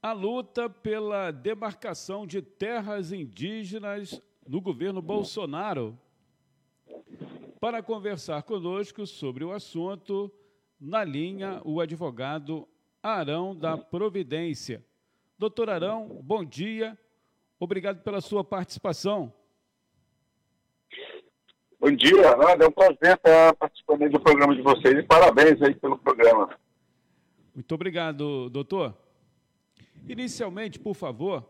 [0.00, 5.98] a luta pela demarcação de terras indígenas no governo Bolsonaro.
[7.60, 10.32] Para conversar conosco sobre o assunto,
[10.80, 12.68] na linha, o advogado
[13.02, 14.84] Arão da Providência.
[15.36, 16.96] Doutor Arão, bom dia.
[17.58, 19.32] Obrigado pela sua participação.
[21.80, 22.64] Bom dia, Nada.
[22.64, 26.56] É um prazer estar participando do programa de vocês e parabéns aí pelo programa.
[27.54, 29.07] Muito obrigado, doutor.
[30.08, 31.44] Inicialmente, por favor,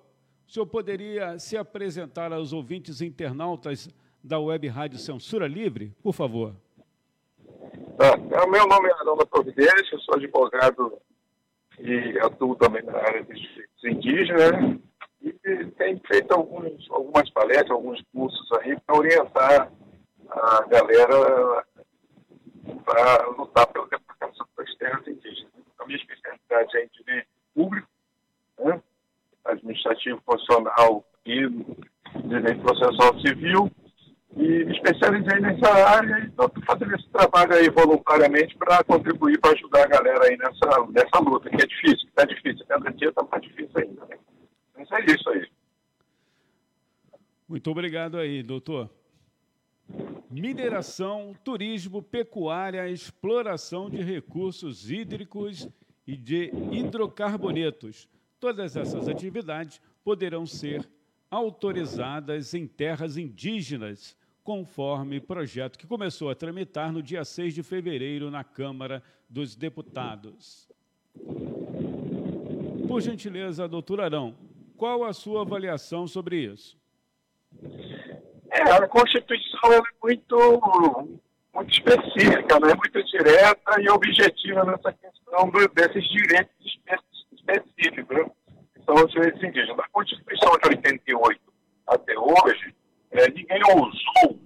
[0.46, 3.88] o senhor poderia se apresentar aos ouvintes internautas
[4.22, 6.54] da Web Rádio Censura Livre, por favor?
[7.96, 8.08] Tá.
[8.08, 10.98] É, meu nome é da Providência, sou advogado
[11.78, 14.80] e atuo também na área de direitos indígenas
[15.22, 15.32] e
[15.76, 19.72] tenho feito alguns, algumas palestras, alguns cursos aí para orientar
[20.30, 21.64] a galera
[22.84, 25.52] para lutar pela demarcação das terras indígenas.
[25.78, 27.87] A minha especialidade é em direito público?
[29.48, 31.48] Administrativo constitucional e
[32.24, 33.70] direito processual civil,
[34.36, 39.52] e me especializei nessa área e estou fazendo esse trabalho aí voluntariamente para contribuir, para
[39.52, 43.26] ajudar a galera aí nessa, nessa luta, que é difícil, está difícil, cada dia está
[43.30, 44.06] mais difícil ainda.
[44.06, 44.18] Né?
[44.76, 45.46] Mas é isso aí.
[47.48, 48.90] Muito obrigado aí, doutor.
[50.30, 55.66] Mineração, turismo, pecuária, exploração de recursos hídricos
[56.06, 58.06] e de hidrocarbonetos.
[58.40, 60.88] Todas essas atividades poderão ser
[61.30, 68.30] autorizadas em terras indígenas, conforme projeto que começou a tramitar no dia 6 de fevereiro
[68.30, 70.68] na Câmara dos Deputados.
[72.86, 74.34] Por gentileza, doutor Arão,
[74.76, 76.78] qual a sua avaliação sobre isso?
[78.50, 81.20] É, a Constituição é muito,
[81.54, 82.72] muito específica, né?
[82.74, 87.07] muito direta e objetiva nessa questão do, desses direitos específicos.
[87.48, 88.30] Né?
[88.88, 89.76] são os direitos indígenas.
[89.76, 91.40] Na Constituição de 88
[91.86, 92.74] até hoje,
[93.10, 94.38] é, ninguém ousou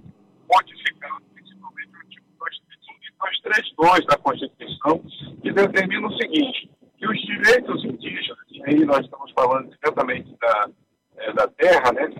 [0.50, 4.98] modificar principalmente o artigo 232 da Constituição,
[5.42, 10.68] que determina o seguinte, que os direitos indígenas, e aí nós estamos falando diretamente da,
[11.16, 12.10] é, da terra, né,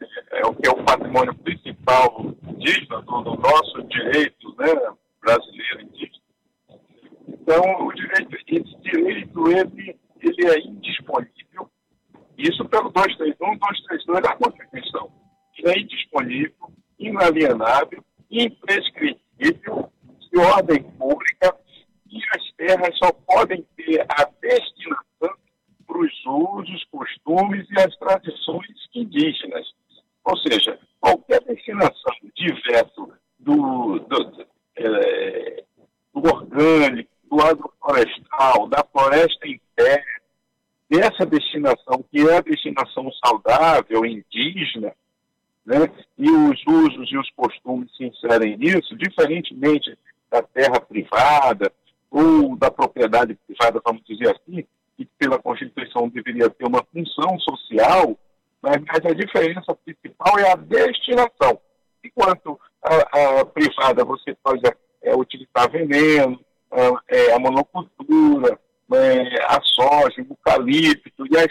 [0.00, 4.74] é, é, o que é o patrimônio principal indígena, do, do nosso direito né,
[5.20, 6.18] brasileiro indígena.
[7.28, 11.70] Então, o direito, esse direito, ele, ele é indisponível,
[12.36, 15.10] isso pelo 231, 232 da Constituição,
[15.54, 19.92] que é indisponível, inalienável, imprescritível,
[20.30, 21.56] de ordem pública,
[22.10, 25.36] e as terras só podem ter a destinação
[25.86, 29.66] para os usos, costumes e as tradições indígenas.
[30.24, 34.46] Ou seja, qualquer destinação diverso do, do,
[34.76, 35.64] é,
[36.14, 40.04] do orgânico, do agroflorestal, da floresta em terra,
[40.90, 44.92] dessa destinação, que é a destinação saudável, indígena,
[45.64, 49.96] né, e os usos e os costumes se inserem nisso, diferentemente
[50.28, 51.72] da terra privada
[52.10, 58.18] ou da propriedade privada, vamos dizer assim, que pela Constituição deveria ter uma função social,
[58.60, 61.60] mas, a diferença principal é a destinação.
[62.02, 64.62] Enquanto a, a privada você pode
[65.02, 66.40] é, utilizar veneno,
[66.72, 68.58] a, é, a monocultura,
[68.92, 71.44] é, a soja, o eucalipto e a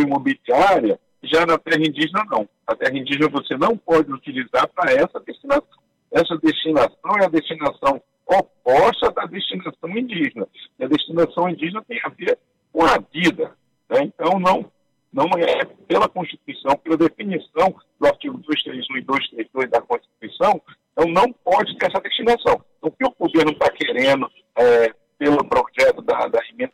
[0.00, 2.48] imobiliária, já na terra indígena não.
[2.66, 5.80] A terra indígena você não pode utilizar para essa destinação.
[6.10, 10.46] Essa destinação é a destinação oposta da destinação indígena.
[10.78, 12.38] E a destinação indígena tem a ver
[12.72, 13.52] com a vida.
[13.88, 14.04] Né?
[14.04, 14.70] Então, não,
[15.12, 20.60] não é pela Constituição, pela definição do artigo 231 e 232 da Constituição,
[20.92, 22.62] então não pode ter essa destinação.
[22.78, 26.72] Então, o que o governo está querendo é, pelo projeto da, da emenda,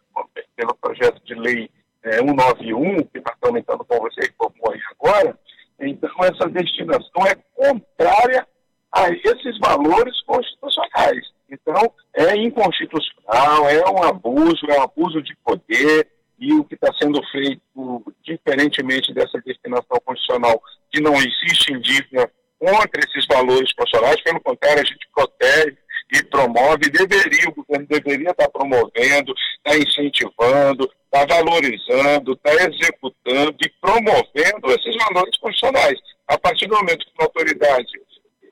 [0.55, 1.71] pelo projeto de lei
[2.07, 4.35] é, 191, que está comentando com você, que
[4.71, 5.39] aí agora,
[5.81, 8.47] então essa destinação é contrária
[8.93, 11.27] a esses valores constitucionais.
[11.51, 16.09] Então, é inconstitucional, é um abuso, é um abuso de poder,
[16.39, 23.01] e o que está sendo feito, diferentemente dessa destinação constitucional, que não existe indígena contra
[23.01, 25.77] esses valores constitucionais, pelo contrário, a gente protege
[26.13, 33.69] e promove, deveria, o governo deveria estar promovendo, estar incentivando, estar valorizando, estar executando e
[33.81, 35.99] promovendo esses valores constitucionais.
[36.29, 37.87] A partir do momento que a autoridade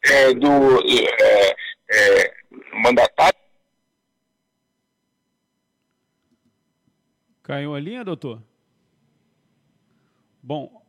[0.05, 1.56] é, do é,
[1.91, 2.35] é,
[2.83, 3.39] mandatário.
[7.43, 8.43] Caiu a linha, doutor?
[10.43, 10.83] Bom,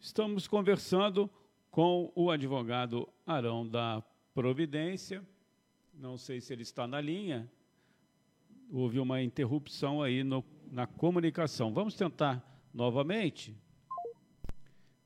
[0.00, 1.30] estamos conversando
[1.70, 4.02] com o advogado Arão da
[4.34, 5.22] Providência.
[6.02, 7.48] Não sei se ele está na linha.
[8.72, 11.72] Houve uma interrupção aí no na comunicação.
[11.72, 12.42] Vamos tentar
[12.74, 13.56] novamente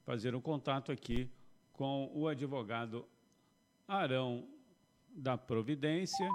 [0.06, 1.28] fazer um contato aqui
[1.74, 3.06] com o advogado
[3.86, 4.48] Arão
[5.10, 6.26] da Providência,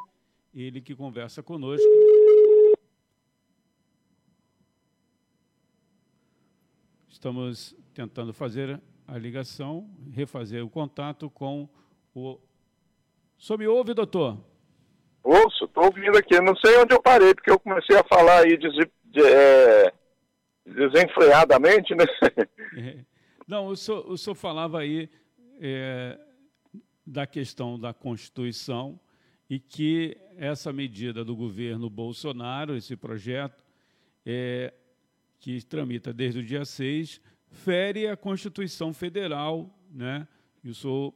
[0.54, 1.88] ele que conversa conosco.
[7.10, 11.68] Estamos tentando fazer a ligação, refazer o contato com
[12.14, 12.38] o.
[13.58, 14.51] Me ouve, doutor?
[15.24, 16.40] Ouço, estou ouvindo aqui.
[16.42, 18.70] Não sei onde eu parei, porque eu comecei a falar aí de,
[19.06, 19.94] de, é,
[20.66, 22.06] desenfreadamente, né?
[22.78, 23.12] É.
[23.48, 25.10] Não, o senhor, o senhor falava aí
[25.60, 26.18] é,
[27.06, 29.00] da questão da Constituição
[29.50, 33.64] e que essa medida do governo Bolsonaro, esse projeto,
[34.26, 34.74] é,
[35.40, 37.20] que tramita desde o dia 6,
[37.50, 40.26] fere a Constituição Federal, né?
[40.64, 41.14] E o senhor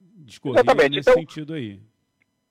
[0.00, 1.80] discorria nesse então, sentido aí.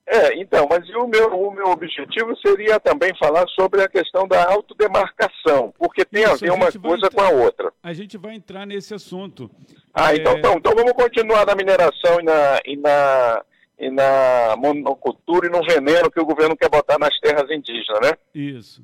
[0.08, 4.52] É, então, mas o meu, o meu objetivo seria também falar sobre a questão da
[4.52, 7.74] autodemarcação, porque tem Isso, a ver uma coisa entrar, com a outra.
[7.82, 9.50] A gente vai entrar nesse assunto.
[9.92, 10.18] Ah, é...
[10.18, 13.44] então, então, então vamos continuar na mineração e na, e na,
[13.80, 18.14] e na monocultura e no veneno que o governo quer botar nas terras indígenas, né?
[18.34, 18.84] Isso.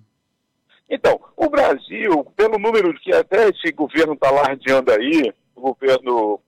[0.89, 6.41] Então, o Brasil, pelo número que até esse governo está lardeando aí, o governo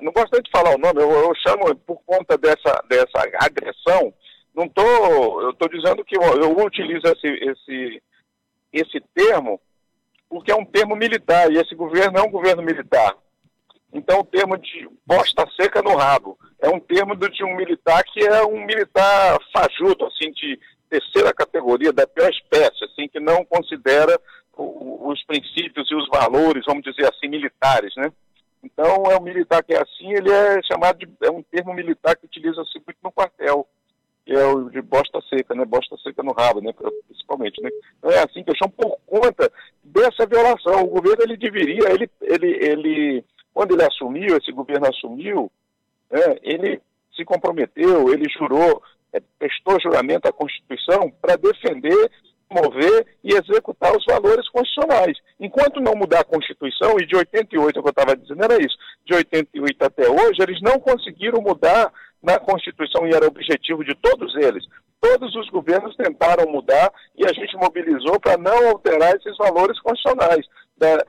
[0.00, 4.12] Não gosto de falar o nome, eu, eu, chamo por conta dessa, dessa agressão,
[4.54, 4.82] não tô,
[5.42, 8.02] eu estou dizendo que eu, eu utilizo esse, esse,
[8.72, 9.60] esse termo
[10.32, 13.14] porque é um termo militar, e esse governo é um governo militar.
[13.92, 18.24] Então, o termo de bosta seca no rabo é um termo de um militar que
[18.24, 24.18] é um militar fajuto, assim, de terceira categoria, da pior espécie, assim, que não considera
[24.56, 28.10] os princípios e os valores, vamos dizer assim, militares, né?
[28.62, 32.16] Então, é um militar que é assim, ele é chamado de, é um termo militar
[32.16, 33.66] que utiliza-se muito no quartel,
[34.24, 35.64] que é o de bosta seca, né?
[35.64, 36.72] Bosta seca no rabo, né?
[37.06, 37.70] Principalmente, né?
[37.98, 39.50] Então, é assim que eu chamo por conta
[39.82, 40.84] dessa violação.
[40.84, 45.50] O governo, ele deveria, ele, ele, ele quando ele assumiu, esse governo assumiu,
[46.10, 46.80] né, ele
[47.14, 48.82] se comprometeu, ele jurou,
[49.12, 52.10] é, prestou juramento à Constituição para defender,
[52.52, 55.16] promover e executar os valores constitucionais.
[55.40, 58.76] Enquanto não mudar a Constituição, e de 88, o que eu estava dizendo era isso,
[59.06, 64.34] de 88 até hoje, eles não conseguiram mudar na Constituição, e era objetivo de todos
[64.36, 64.64] eles.
[65.00, 70.46] Todos os governos tentaram mudar e a gente mobilizou para não alterar esses valores constitucionais.
[70.76, 71.04] Da,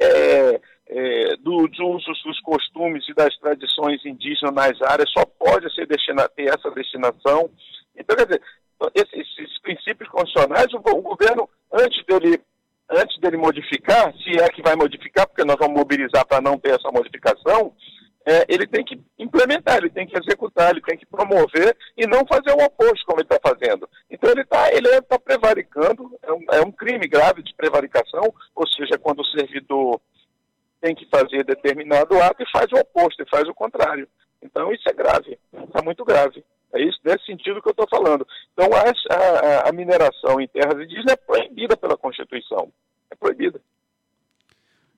[0.00, 5.72] é, é, do, dos usos, dos costumes e das tradições indígenas nas áreas só pode
[5.74, 7.50] ser destina, ter essa destinação.
[7.94, 8.42] Então, quer dizer,
[8.94, 12.40] esses, esses princípios constitucionais, o, o, governo, antes dele,
[12.90, 16.70] antes dele modificar, se é que vai modificar, porque nós vamos mobilizar para não ter
[16.70, 17.72] essa modificação,
[18.26, 22.26] é, ele tem que implementar, ele tem que executar, ele tem que promover e não
[22.26, 23.88] fazer o oposto, como ele está fazendo.
[24.10, 28.66] Então ele está ele tá prevaricando, é um, é um crime grave de prevaricação, ou
[28.68, 30.00] seja, quando o servidor
[30.80, 34.08] tem que fazer determinado ato e faz o oposto, e faz o contrário.
[34.42, 36.44] Então isso é grave, é muito grave.
[36.76, 38.26] É isso nesse sentido que eu estou falando.
[38.52, 42.70] Então a, a, a, mineração em terras indígenas é proibida pela Constituição.
[43.10, 43.60] É proibida.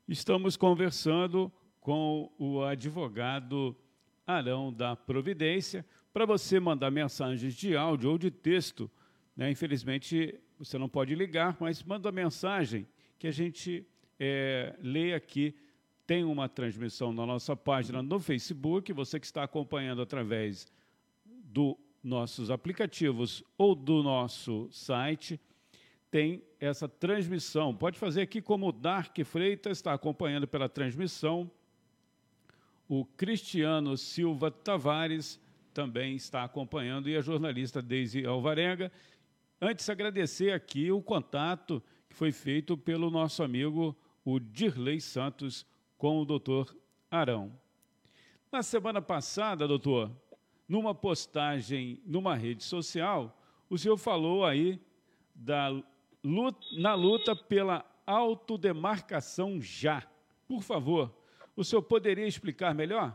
[0.08, 3.76] Estamos conversando com o advogado
[4.26, 5.86] Arão da Providência.
[6.12, 8.90] Para você mandar mensagens de áudio ou de texto,
[9.36, 9.48] né?
[9.48, 12.88] infelizmente você não pode ligar, mas manda mensagem
[13.20, 13.86] que a gente
[14.18, 15.54] é, lê aqui
[16.08, 18.92] tem uma transmissão na nossa página no Facebook.
[18.94, 20.66] Você que está acompanhando através
[21.48, 25.40] dos nossos aplicativos ou do nosso site,
[26.10, 27.74] tem essa transmissão.
[27.74, 31.50] Pode fazer aqui como o Dark Freitas está acompanhando pela transmissão.
[32.88, 35.40] O Cristiano Silva Tavares
[35.74, 38.90] também está acompanhando e a jornalista Deise Alvarenga.
[39.60, 46.20] Antes, agradecer aqui o contato que foi feito pelo nosso amigo o Dirley Santos, com
[46.20, 46.76] o doutor
[47.10, 47.52] Arão.
[48.52, 50.10] Na semana passada, doutor,
[50.68, 53.36] numa postagem numa rede social,
[53.70, 54.80] o senhor falou aí
[55.34, 55.70] da
[56.22, 60.02] luta, na luta pela autodemarcação já.
[60.46, 61.14] Por favor,
[61.56, 63.14] o senhor poderia explicar melhor?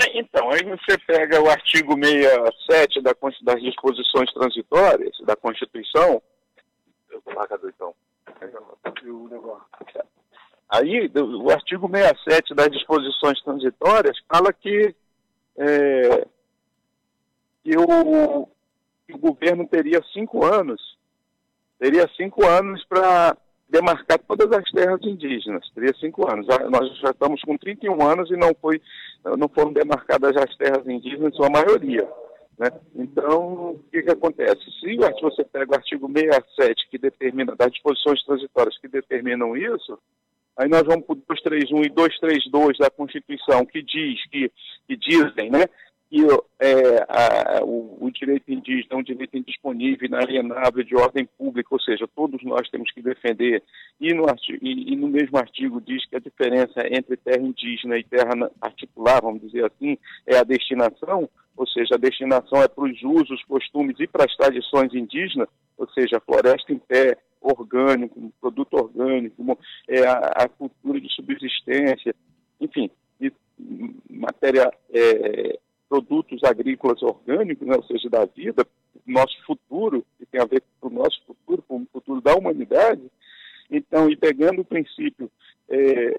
[0.00, 6.20] É, então, aí você pega o artigo 67 da, das disposições transitórias da Constituição.
[7.34, 7.94] Marcar então.
[10.68, 14.94] Aí, o artigo 67 das disposições transitórias fala que,
[15.58, 16.26] é,
[17.62, 18.48] que o,
[19.12, 20.98] o governo teria cinco anos,
[21.78, 23.36] teria cinco anos para
[23.68, 26.46] demarcar todas as terras indígenas, teria cinco anos.
[26.70, 28.80] Nós já estamos com 31 anos e não, foi,
[29.36, 32.08] não foram demarcadas as terras indígenas, sua maioria.
[32.58, 32.70] Né?
[32.94, 34.60] Então, o que, que acontece?
[34.80, 39.98] Se você pega o artigo 67, que determina, das disposições transitórias que determinam isso,
[40.56, 44.50] aí nós vamos para o 231 e 232 da Constituição, que diz, que,
[44.86, 45.64] que dizem, né,
[46.10, 46.20] que
[46.60, 51.80] é, a, o, o, direito indígena é um direito indisponível, inalienável de ordem pública, ou
[51.80, 53.62] seja, todos nós temos que defender,
[54.00, 57.98] e no, artigo, e, e no mesmo artigo diz que a diferença entre terra indígena
[57.98, 62.84] e terra articular, vamos dizer assim, é a destinação, ou seja, a destinação é para
[62.84, 68.74] os usos, costumes e para as tradições indígenas, ou seja, floresta em pé, orgânico, produto
[68.74, 69.58] orgânico,
[69.88, 72.14] é, a, a cultura de subsistência,
[72.60, 72.90] enfim,
[74.10, 75.58] matéria é,
[75.88, 78.66] produtos agrícolas orgânicos, né, ou seja, da vida,
[79.06, 83.02] nosso futuro, que tem a ver com o nosso futuro, com o futuro da humanidade.
[83.70, 85.30] Então, e pegando o princípio
[85.68, 86.18] é,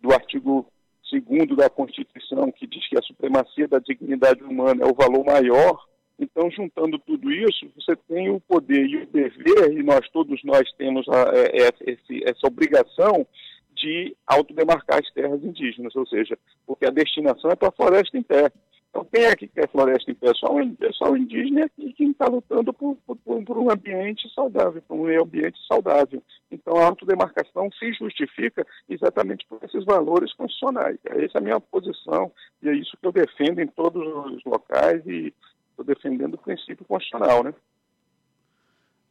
[0.00, 0.66] do artigo
[1.10, 5.86] 2 da Constituição, que diz que a supremacia da dignidade humana é o valor maior,
[6.18, 10.70] então, juntando tudo isso, você tem o poder e o dever, e nós todos nós
[10.78, 11.84] temos a, é, essa,
[12.24, 13.26] essa obrigação
[13.74, 18.22] de autodemarcar as terras indígenas, ou seja, porque a destinação é para a floresta em
[18.22, 18.50] pé.
[18.94, 20.32] Então, quem é que quer floresta em pé?
[20.34, 24.94] Só o pessoal indígena e quem está lutando por, por, por, um ambiente saudável, por
[24.94, 26.22] um meio ambiente saudável.
[26.48, 30.96] Então, a autodemarcação se justifica exatamente por esses valores constitucionais.
[31.06, 32.30] Essa é a minha posição
[32.62, 34.00] e é isso que eu defendo em todos
[34.32, 35.34] os locais e
[35.74, 37.54] estou defendendo o princípio constitucional, né?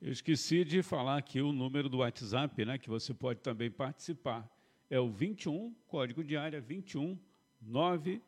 [0.02, 4.46] Eu esqueci de falar aqui o número do WhatsApp, né, que você pode também participar.
[4.90, 7.18] É o 21, código de área 21
[7.62, 8.22] 9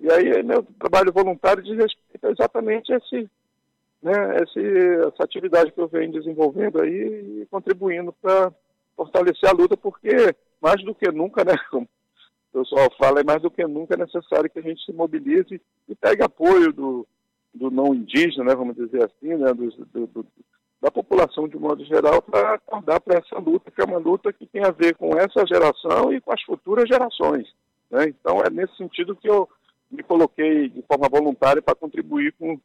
[0.00, 3.30] E aí, meu trabalho voluntário diz respeito a exatamente esse,
[4.02, 4.60] né, esse,
[5.06, 8.52] essa atividade que eu venho desenvolvendo aí e contribuindo para
[8.98, 11.88] fortalecer a luta, porque mais do que nunca, né, como
[12.52, 15.60] o pessoal fala, é mais do que nunca é necessário que a gente se mobilize
[15.88, 17.06] e pegue apoio do,
[17.54, 19.70] do não indígena, né, vamos dizer assim, né, do,
[20.06, 20.26] do,
[20.80, 24.46] da população de modo geral para acordar para essa luta, que é uma luta que
[24.46, 27.46] tem a ver com essa geração e com as futuras gerações.
[27.90, 28.08] Né?
[28.08, 29.48] Então é nesse sentido que eu
[29.90, 32.60] me coloquei de forma voluntária para contribuir com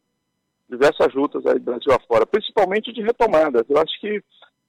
[0.70, 3.64] diversas lutas aí do Brasil afora, principalmente de retomadas.
[3.70, 4.24] Eu acho que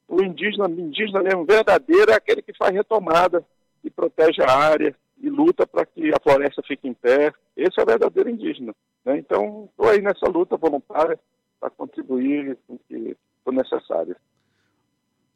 [0.09, 3.45] o indígena, indígena mesmo verdadeiro é aquele que faz retomada
[3.83, 7.33] e protege a área e luta para que a floresta fique em pé.
[7.57, 8.75] Esse é o verdadeiro indígena.
[9.05, 9.19] Né?
[9.19, 11.19] Então, estou aí nessa luta voluntária
[11.61, 14.17] para contribuir com que for necessário.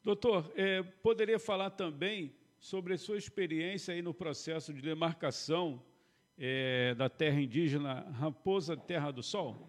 [0.03, 5.81] Doutor, é, poderia falar também sobre a sua experiência aí no processo de demarcação
[6.37, 9.68] é, da terra indígena Raposa Terra do Sol?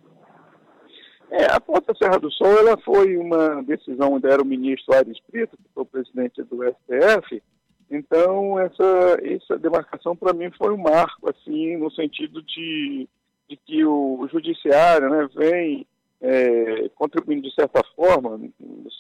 [1.30, 5.16] É, a Ponta Serra do Sol ela foi uma decisão onde era o ministro Aires
[5.30, 7.40] Brito, que foi o presidente do STF.
[7.88, 13.08] Então, essa, essa demarcação para mim foi um marco, assim, no sentido de,
[13.48, 15.86] de que o, o judiciário né, vem
[16.20, 18.40] é, contribuindo de certa forma,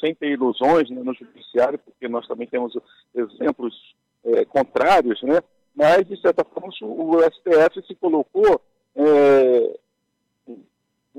[0.00, 2.76] sem ter ilusões né, no judiciário, porque nós também temos
[3.14, 3.74] exemplos
[4.24, 5.40] é, contrários, né?
[5.74, 8.60] mas, de certa forma, o STF se colocou
[8.94, 9.78] é,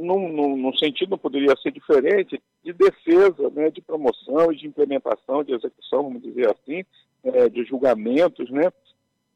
[0.01, 4.67] num, num, num, sentido, não poderia ser diferente, de defesa, né, de promoção e de
[4.67, 6.84] implementação, de execução, vamos dizer assim,
[7.24, 8.72] é, de julgamentos, né,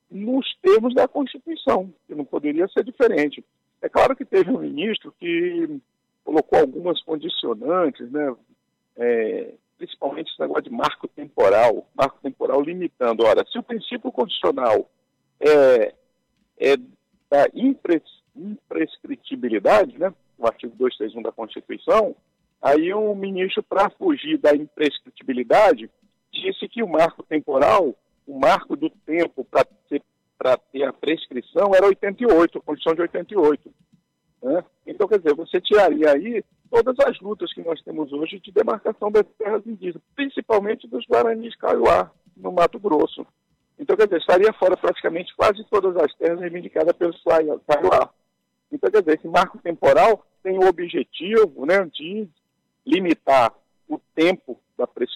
[0.09, 3.43] nos termos da Constituição, que não poderia ser diferente.
[3.81, 5.79] É claro que teve um ministro que
[6.23, 8.35] colocou algumas condicionantes, né?
[8.97, 13.23] É, principalmente esse negócio de marco temporal, marco temporal limitando.
[13.23, 14.89] Ora, se o princípio condicional
[15.39, 15.93] é,
[16.57, 16.77] é
[17.29, 18.03] da impres,
[18.35, 20.13] imprescritibilidade, né?
[20.37, 22.15] O artigo 231 da Constituição,
[22.61, 25.89] aí o ministro, para fugir da imprescritibilidade,
[26.31, 27.95] disse que o marco temporal,
[28.27, 33.73] o marco do tempo para ter a prescrição era 88, a Constituição de 88.
[34.43, 34.63] Né?
[34.85, 39.11] Então, quer dizer, você tiraria aí todas as lutas que nós temos hoje de demarcação
[39.11, 43.25] das terras indígenas, principalmente dos Guaranis Kaiowá, no Mato Grosso.
[43.79, 48.09] Então, quer dizer, estaria fora praticamente quase todas as terras reivindicadas pelos Kaiowá.
[48.75, 52.27] Então, quer dizer, esse marco temporal tem o objetivo né, de
[52.85, 53.53] limitar
[53.87, 54.59] o tempo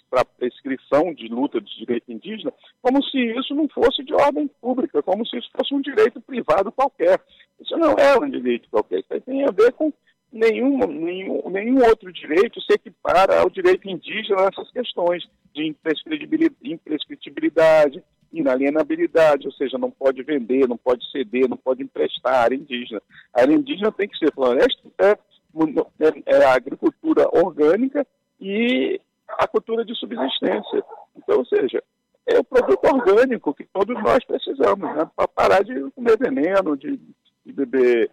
[0.10, 5.04] para prescrição de luta de direito indígena, como se isso não fosse de ordem pública,
[5.04, 7.20] como se isso fosse um direito privado qualquer.
[7.60, 9.92] Isso não é um direito qualquer, isso tem a ver com
[10.32, 19.48] nenhum, nenhum, nenhum outro direito se equipara ao direito indígena nessas questões de imprescritibilidade, inalienabilidade,
[19.48, 23.02] ou seja, não pode vender, não pode ceder, não pode emprestar a área indígena.
[23.34, 28.06] A área indígena tem que ser floresta, é, é, é a agricultura orgânica
[28.40, 30.84] e a cultura de subsistência.
[31.18, 31.84] Então, ou seja,
[32.26, 35.10] é o produto orgânico que todos nós precisamos, né?
[35.16, 37.00] para parar de comer veneno, de,
[37.46, 38.12] de beber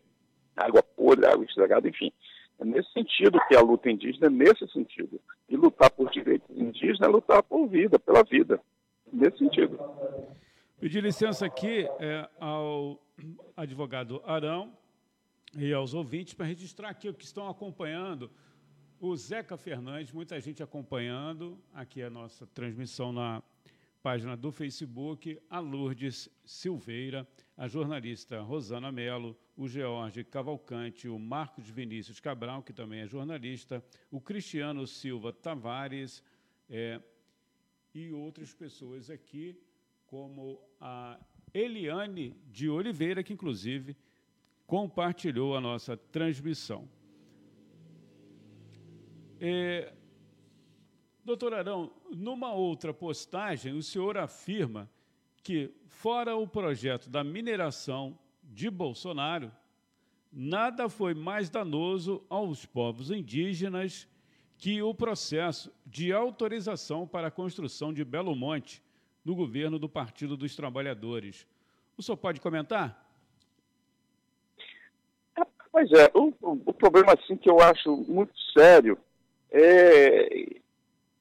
[0.56, 2.11] água podre, água estragada, enfim.
[2.58, 5.20] É nesse sentido que a luta indígena é nesse sentido.
[5.49, 8.58] E lutar por direitos indígenas é lutar por vida, pela vida.
[9.16, 9.78] Nesse sentido.
[10.78, 13.02] Pedir licença aqui é, ao
[13.56, 14.76] advogado Arão
[15.56, 18.30] e aos ouvintes para registrar aqui o que estão acompanhando.
[19.00, 23.42] O Zeca Fernandes, muita gente acompanhando aqui a nossa transmissão na
[24.02, 31.70] página do Facebook, a Lourdes Silveira, a jornalista Rosana Mello, o George Cavalcante, o Marcos
[31.70, 36.23] Vinícius Cabral, que também é jornalista, o Cristiano Silva Tavares
[36.68, 37.00] é,
[37.97, 39.59] e outras pessoas aqui,
[40.07, 41.19] como a
[41.55, 43.97] Eliane de Oliveira, que inclusive
[44.67, 46.87] compartilhou a nossa transmissão.
[49.41, 49.95] É,
[51.25, 54.91] doutor Arão, numa outra postagem, o senhor afirma
[55.43, 59.50] que, fora o projeto da mineração de Bolsonaro,
[60.31, 64.07] nada foi mais danoso aos povos indígenas
[64.59, 68.83] que o processo de autorização para a construção de Belo Monte
[69.25, 71.47] no governo do Partido dos Trabalhadores.
[71.97, 73.05] O senhor pode comentar?
[75.71, 78.99] Pois é, o, o problema assim que eu acho muito sério
[79.51, 80.57] é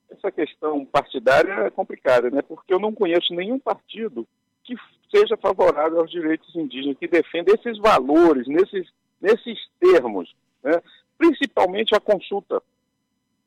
[0.09, 2.41] essa questão partidária é complicada, né?
[2.41, 4.25] Porque eu não conheço nenhum partido
[4.63, 4.75] que
[5.13, 8.87] seja favorável aos direitos indígenas, que defenda esses valores, nesses,
[9.21, 10.81] nesses termos, né?
[11.17, 12.61] principalmente a consulta,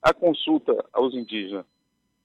[0.02, 1.64] a consulta aos indígenas.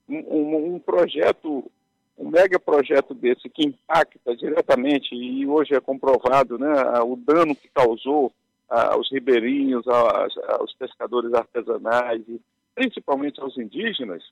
[0.07, 1.71] Um, um, um, projeto,
[2.17, 6.71] um mega projeto desse que impacta diretamente, e hoje é comprovado né,
[7.05, 8.31] o dano que causou
[8.69, 12.39] aos ribeirinhos, aos, aos pescadores artesanais, e
[12.75, 14.23] principalmente aos indígenas,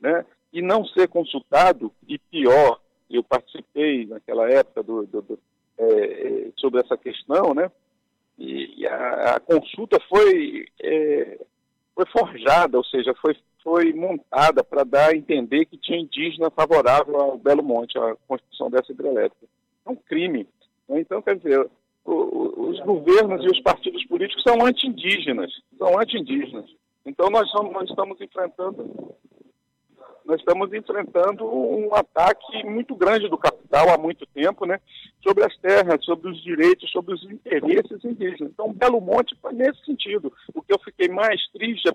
[0.00, 5.38] né, e não ser consultado, e pior, eu participei naquela época do, do, do
[5.78, 7.70] é, sobre essa questão, né?
[8.38, 11.38] E, e a, a, consulta foi, é,
[11.94, 17.20] foi forjada, ou seja, foi, foi montada para dar a entender que tinha indígena favorável
[17.20, 19.46] ao Belo Monte, à construção dessa hidrelétrica.
[19.86, 20.46] É um crime.
[20.88, 21.00] Né?
[21.00, 21.68] Então, quer dizer,
[22.04, 26.70] os governos e os partidos políticos são anti-indígenas, são anti-indígenas.
[27.04, 29.14] Então, nós, somos, nós estamos enfrentando
[30.24, 34.80] nós estamos enfrentando um ataque muito grande do capital há muito tempo, né,
[35.22, 38.52] sobre as terras, sobre os direitos, sobre os interesses indígenas.
[38.52, 40.32] Então, Belo Monte foi nesse sentido.
[40.54, 41.88] O que eu fiquei mais triste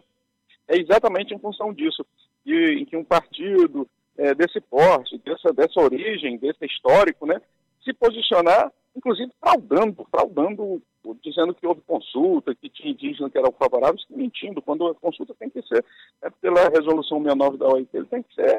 [0.68, 2.06] é exatamente em função disso,
[2.46, 7.42] de, em que um partido é, desse porte, dessa, dessa origem, desse histórico, né,
[7.84, 10.82] se posicionar, inclusive fraudando, fraudando
[11.24, 15.50] dizendo que houve consulta, que tinha indígenas que eram favoráveis, mentindo, quando a consulta tem
[15.50, 15.84] que ser,
[16.22, 18.58] é pela resolução 69 da OIT, tem que ser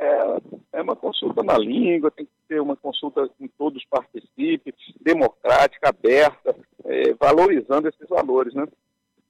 [0.72, 6.54] é, uma consulta na língua, tem que ser uma consulta com todos participem, democrática, aberta,
[6.84, 8.66] é, valorizando esses valores, né?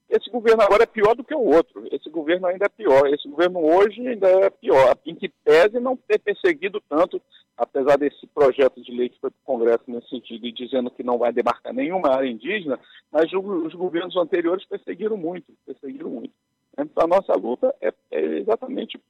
[0.09, 1.85] Esse governo agora é pior do que o outro.
[1.91, 3.13] Esse governo ainda é pior.
[3.13, 4.97] Esse governo hoje ainda é pior.
[5.05, 7.21] Em que pese não ter perseguido tanto,
[7.57, 11.01] apesar desse projeto de lei que foi para o Congresso nesse sentido e dizendo que
[11.01, 12.79] não vai demarcar nenhuma área indígena,
[13.11, 16.33] mas os governos anteriores perseguiram muito, perseguiram muito.
[16.77, 19.01] Então a nossa luta é, é exatamente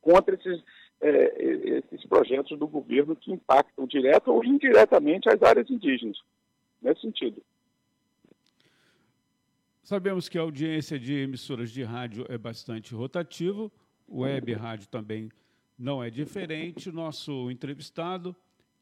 [0.00, 0.62] contra esses,
[1.00, 6.18] é, esses projetos do governo que impactam direto ou indiretamente as áreas indígenas,
[6.80, 7.42] nesse sentido.
[9.82, 13.68] Sabemos que a audiência de emissoras de rádio é bastante rotativa,
[14.08, 15.28] web rádio também
[15.82, 16.92] não é diferente.
[16.92, 18.36] Nosso entrevistado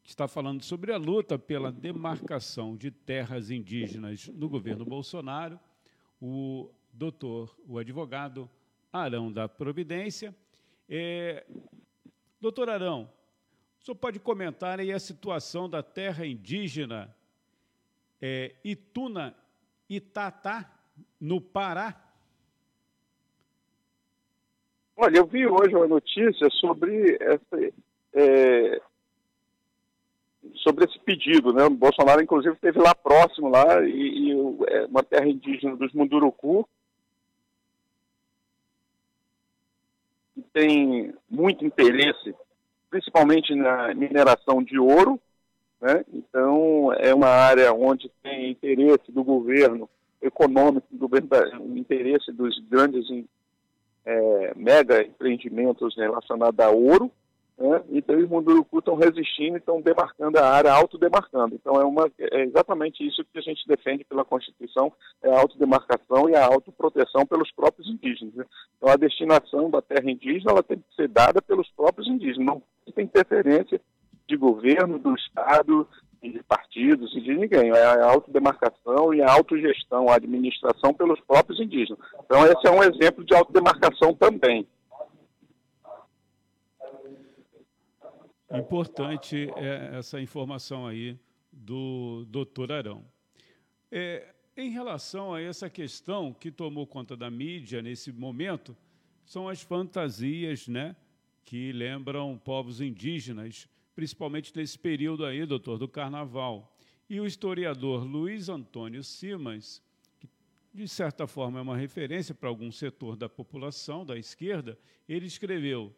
[0.05, 5.59] está falando sobre a luta pela demarcação de terras indígenas no governo Bolsonaro,
[6.21, 8.51] o doutor, o advogado
[8.93, 10.37] Arão da Providência.
[10.87, 11.47] É,
[12.39, 13.11] doutor Arão,
[13.81, 17.17] O senhor pode comentar aí a situação da terra indígena
[18.21, 19.35] é, Ituna
[19.89, 20.71] Itatá,
[21.19, 22.10] no Pará?
[25.03, 27.73] Olha, eu vi hoje uma notícia sobre essa,
[28.13, 28.83] é,
[30.57, 31.65] sobre esse pedido, né?
[31.65, 34.31] O Bolsonaro, inclusive, esteve lá próximo, lá, e, e
[34.69, 36.69] é uma terra indígena dos Munduruku,
[40.35, 42.35] que tem muito interesse,
[42.91, 45.19] principalmente na mineração de ouro,
[45.81, 46.05] né?
[46.13, 49.89] Então, é uma área onde tem interesse do governo
[50.21, 53.09] econômico, do governo, interesse dos grandes
[54.11, 57.11] é, mega empreendimentos relacionados a ouro,
[57.61, 57.83] né?
[57.91, 61.55] Então, os Munduruku estão resistindo e estão demarcando a área, autodemarcando.
[61.55, 64.91] Então, é, uma, é exatamente isso que a gente defende pela Constituição,
[65.23, 68.35] é a autodemarcação e a autoproteção pelos próprios indígenas.
[68.35, 68.47] Né?
[68.79, 72.63] Então, a destinação da terra indígena ela tem que ser dada pelos próprios indígenas, não
[72.95, 73.79] tem interferência
[74.27, 75.87] de governo, do Estado,
[76.23, 77.71] de partidos e de ninguém.
[77.71, 81.99] É a autodemarcação e a autogestão, a administração pelos próprios indígenas.
[82.25, 84.67] Então, esse é um exemplo de autodemarcação também.
[88.53, 91.17] Importante é essa informação aí
[91.53, 93.05] do doutor Arão.
[93.93, 98.77] É, em relação a essa questão que tomou conta da mídia nesse momento,
[99.25, 100.97] são as fantasias né,
[101.45, 106.77] que lembram povos indígenas, principalmente nesse período aí, doutor, do carnaval.
[107.09, 109.83] E o historiador Luiz Antônio Simas,
[110.19, 110.29] que
[110.73, 115.95] de certa forma é uma referência para algum setor da população, da esquerda, ele escreveu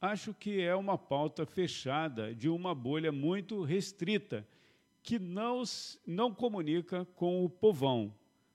[0.00, 4.46] acho que é uma pauta fechada de uma bolha muito restrita,
[5.02, 5.62] que não,
[6.06, 8.14] não comunica com o povão.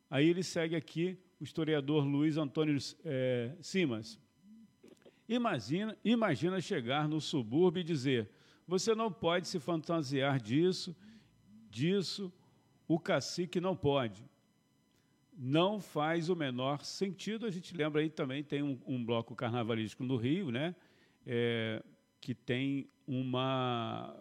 [0.09, 4.19] Aí ele segue aqui o historiador Luiz Antônio é, Simas.
[5.27, 8.29] Imagina, imagina chegar no subúrbio e dizer:
[8.67, 10.95] você não pode se fantasiar disso,
[11.69, 12.31] disso,
[12.87, 14.23] o cacique não pode.
[15.37, 17.45] Não faz o menor sentido.
[17.45, 20.73] A gente lembra aí também, tem um, um bloco carnavalístico no Rio, né?
[21.25, 21.81] é,
[22.21, 24.15] que tem uma,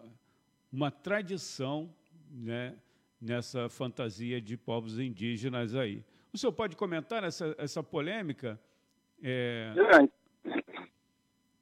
[0.71, 1.93] uma tradição
[2.29, 2.75] né,
[3.21, 6.03] nessa fantasia de povos indígenas aí.
[6.33, 8.59] O senhor pode comentar essa, essa polêmica?
[9.21, 9.73] É...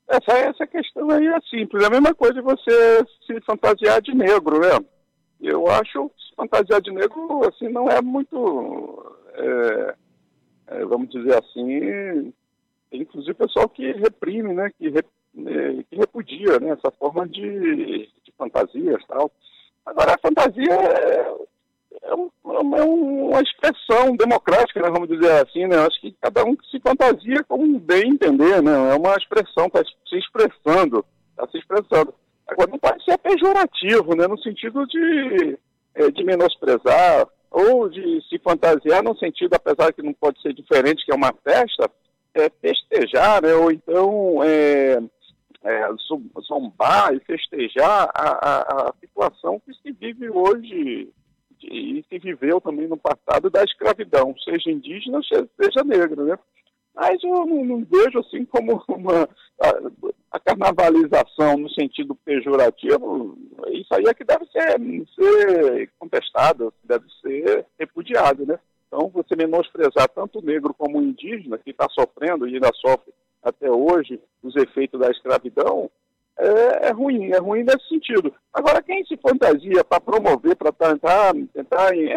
[0.07, 1.83] Essa, essa questão aí é simples.
[1.83, 4.85] É a mesma coisa você se fantasiar de negro, né?
[5.41, 9.15] Eu acho que se fantasiar de negro, assim, não é muito...
[9.33, 9.95] É,
[10.67, 12.33] é, vamos dizer assim...
[12.91, 14.69] Inclusive, pessoal que reprime, né?
[14.77, 14.91] Que
[15.33, 19.31] né, que repudia né, essa forma de, de fantasias tal.
[19.85, 21.35] Agora, a fantasia é,
[22.03, 22.29] é, um,
[22.75, 25.77] é, uma expressão democrática, né, vamos dizer assim, né?
[25.77, 28.93] Acho que cada um se fantasia como bem entender, né?
[28.93, 32.13] É uma expressão, está se expressando, está se expressando.
[32.47, 34.27] Agora, não pode ser pejorativo, né?
[34.27, 35.57] No sentido de,
[35.95, 41.05] é, de menosprezar ou de se fantasiar no sentido, apesar que não pode ser diferente,
[41.05, 41.89] que é uma festa,
[42.33, 43.53] é, festejar, né?
[43.53, 44.99] Ou então é,
[45.63, 45.89] é,
[46.47, 51.09] zombar e festejar a, a, a, situação que se vive hoje
[51.63, 56.39] e se viveu também no passado da escravidão, seja indígena, seja negra, né?
[56.95, 59.27] Mas eu não, não vejo assim como uma
[59.59, 59.69] a,
[60.31, 63.37] a, carnavalização no sentido pejorativo,
[63.71, 64.77] isso aí é que deve ser,
[65.15, 68.59] ser contestado, deve ser repudiado, né?
[68.87, 73.11] Então, você menosprezar tanto o negro como o indígena, que está sofrendo e ainda sofre
[73.41, 75.89] até hoje os efeitos da escravidão,
[76.37, 78.33] é, é, ruim, é ruim nesse sentido.
[78.53, 82.13] Agora, quem se fantasia para promover, para tentar, tentar é,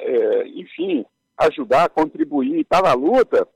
[0.00, 1.04] é, enfim,
[1.38, 3.46] ajudar, contribuir, estar tá na luta,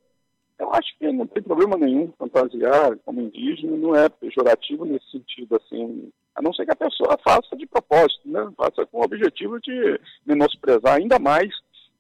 [0.58, 5.56] eu acho que não tem problema nenhum fantasiar como indígena, não é pejorativo nesse sentido,
[5.56, 8.48] assim, a não ser que a pessoa faça de propósito, né?
[8.56, 11.52] faça com o objetivo de menosprezar ainda mais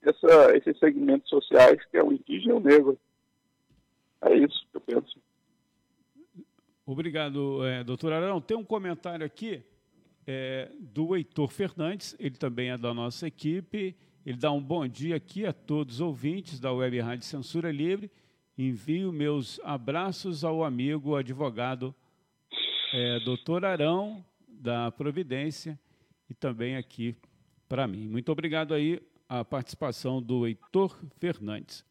[0.02, 2.98] essa, esses segmentos sociais que é o indígena e o negro.
[4.22, 5.18] É isso que eu penso.
[6.90, 8.40] Obrigado, é, doutor Arão.
[8.40, 9.62] Tem um comentário aqui
[10.26, 13.94] é, do Heitor Fernandes, ele também é da nossa equipe.
[14.24, 18.10] Ele dá um bom dia aqui a todos os ouvintes da Web Rádio Censura Livre.
[18.56, 21.94] Envio meus abraços ao amigo advogado
[22.94, 25.78] é, doutor Arão, da Providência,
[26.30, 27.14] e também aqui
[27.68, 28.08] para mim.
[28.08, 28.98] Muito obrigado aí
[29.28, 31.84] a participação do Heitor Fernandes.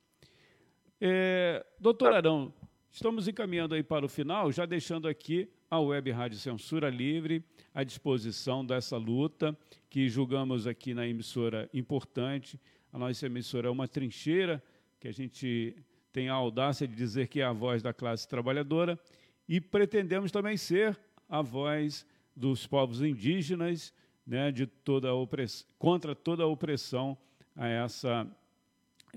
[0.99, 2.51] É, doutor Arão,
[2.91, 7.83] estamos encaminhando aí para o final, já deixando aqui a Web Rádio Censura Livre à
[7.83, 9.57] disposição dessa luta,
[9.89, 12.59] que julgamos aqui na emissora importante.
[12.91, 14.63] A nossa emissora é uma trincheira,
[14.99, 15.75] que a gente
[16.11, 18.99] tem a audácia de dizer que é a voz da classe trabalhadora,
[19.47, 20.97] e pretendemos também ser
[21.29, 23.93] a voz dos povos indígenas,
[24.25, 25.65] né, de toda opress...
[25.77, 27.17] contra toda a opressão
[27.55, 28.27] a essa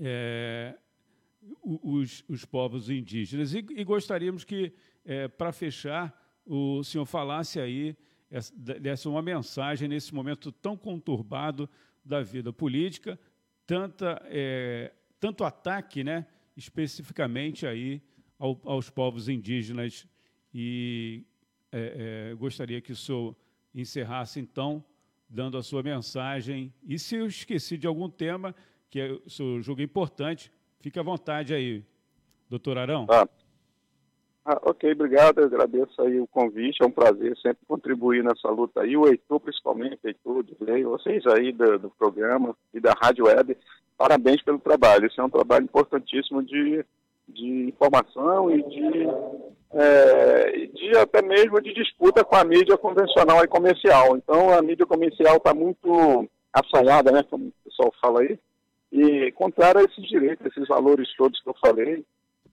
[0.01, 0.77] é,
[1.63, 3.55] os, os, povos indígenas.
[3.55, 4.73] E, e gostaríamos que,
[5.05, 7.97] é, para fechar, o senhor falasse aí,
[8.57, 11.69] desse uma mensagem nesse momento tão conturbado
[12.05, 13.19] da vida política,
[13.67, 16.27] tanta, é, tanto ataque, né,
[16.57, 18.01] especificamente aí
[18.39, 20.07] ao, aos povos indígenas.
[20.53, 21.25] E
[21.73, 23.37] é, é, gostaria que o senhor
[23.75, 24.85] encerrasse, então,
[25.29, 26.73] dando a sua mensagem.
[26.83, 28.55] E se eu esqueci de algum tema
[28.89, 30.51] que eu julgo importante,
[30.81, 31.83] fique à vontade aí,
[32.49, 33.07] doutor Arão.
[33.11, 33.27] Ah.
[34.43, 38.81] Ah, ok, obrigado, eu agradeço aí o convite, é um prazer sempre contribuir nessa luta
[38.81, 43.55] aí, o Heitor principalmente, Heitor, Dilei, vocês aí do, do, programa e da Rádio Web,
[43.99, 46.85] parabéns pelo trabalho, esse é um trabalho importantíssimo de,
[47.29, 49.09] de informação e de,
[49.75, 54.87] é, de até mesmo de disputa com a mídia convencional e comercial, então a mídia
[54.87, 58.39] comercial está muito assanhada, né, como o pessoal fala aí,
[58.93, 62.05] e contrário a esses direitos, esses valores todos que eu falei.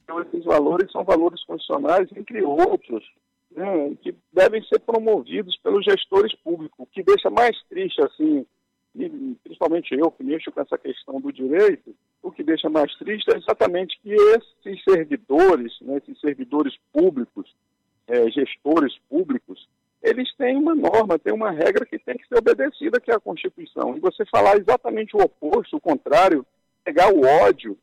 [0.03, 3.03] Então, esses valores são valores constitucionais, entre outros,
[3.51, 6.77] né, que devem ser promovidos pelos gestores públicos.
[6.77, 8.45] O que deixa mais triste, assim,
[8.95, 13.29] e principalmente eu que mexo com essa questão do direito, o que deixa mais triste
[13.31, 17.53] é exatamente que esses servidores, né, esses servidores públicos,
[18.07, 19.67] é, gestores públicos,
[20.01, 23.19] eles têm uma norma, têm uma regra que tem que ser obedecida, que é a
[23.19, 23.95] Constituição.
[23.95, 26.45] E você falar exatamente o oposto, o contrário,
[26.83, 27.77] pegar o ódio,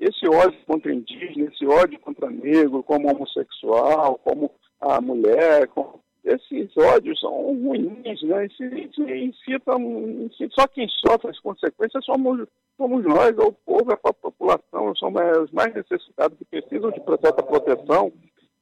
[0.00, 4.50] esse ódio contra indígena, esse ódio contra negro, como homossexual, como
[4.80, 6.00] a mulher, como...
[6.24, 8.46] esses ódios são ruins, né?
[8.46, 14.94] E se, incitam, só quem sofre as consequências somos, somos nós, o povo, a população,
[14.96, 18.12] somos os mais necessitados que precisam de certa proteção,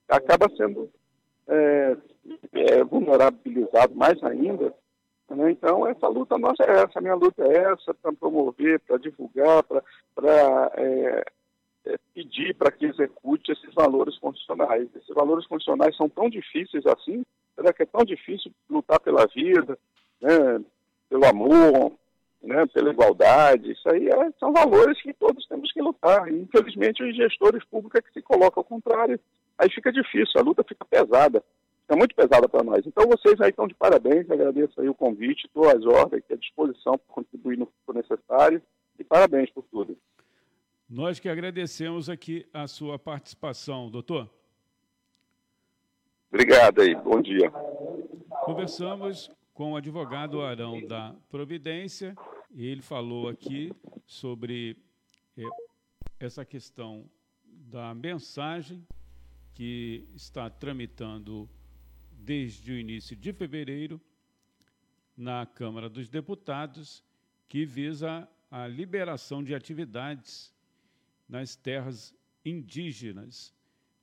[0.08, 0.88] acaba sendo
[1.48, 1.96] é,
[2.52, 4.74] é, vulnerabilizado mais ainda.
[5.30, 5.50] Né?
[5.50, 9.62] Então, essa luta nossa é essa, a minha luta é essa, para promover, para divulgar,
[10.14, 11.24] para é,
[11.86, 14.88] é, pedir para que execute esses valores constitucionais.
[14.94, 19.78] Esses valores constitucionais são tão difíceis assim, será que é tão difícil lutar pela vida,
[20.20, 20.60] né?
[21.08, 21.92] pelo amor,
[22.42, 22.66] né?
[22.66, 23.72] pela igualdade?
[23.72, 26.28] Isso aí é, são valores que todos temos que lutar.
[26.32, 29.18] E, infelizmente, os gestores públicos é que se colocam ao contrário
[29.58, 31.42] aí fica difícil, a luta fica pesada,
[31.86, 32.84] fica muito pesada para nós.
[32.84, 36.98] Então vocês aí estão de parabéns, agradeço aí o convite, estou às ordens, à disposição
[36.98, 38.60] para contribuir no que for necessário
[38.98, 39.96] e parabéns por tudo.
[40.90, 44.28] Nós que agradecemos aqui a sua participação, doutor.
[46.28, 47.50] Obrigado aí, bom dia.
[48.44, 52.14] Conversamos com o advogado Arão da Providência,
[52.50, 53.72] e ele falou aqui
[54.04, 54.76] sobre
[55.36, 55.42] é,
[56.20, 57.08] essa questão
[57.44, 58.86] da mensagem
[59.54, 61.48] que está tramitando
[62.26, 64.00] desde o início de fevereiro
[65.16, 67.04] na Câmara dos Deputados,
[67.48, 70.52] que visa a liberação de atividades
[71.28, 72.12] nas terras
[72.44, 73.54] indígenas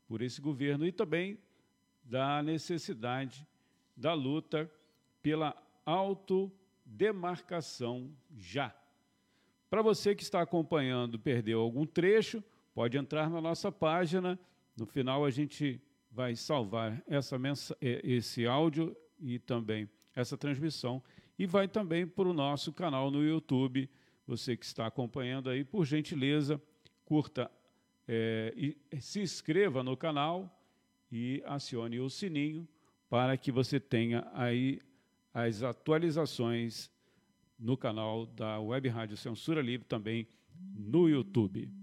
[0.07, 1.37] por esse governo e também
[2.01, 3.45] da necessidade
[3.93, 4.71] da luta
[5.21, 5.53] pela
[5.85, 8.73] autodemarcação já.
[9.69, 12.41] Para você que está acompanhando, perdeu algum trecho,
[12.73, 14.39] pode entrar na nossa página
[14.77, 15.81] no final, a gente
[16.13, 17.35] vai salvar essa
[17.81, 21.01] é, esse áudio e também essa transmissão
[21.37, 23.89] e vai também para o nosso canal no YouTube.
[24.27, 26.61] Você que está acompanhando aí, por gentileza,
[27.03, 27.49] curta
[28.07, 30.61] é, e se inscreva no canal
[31.11, 32.67] e acione o sininho
[33.09, 34.79] para que você tenha aí
[35.33, 36.91] as atualizações
[37.57, 40.27] no canal da Web Rádio Censura Livre também
[40.75, 41.82] no YouTube.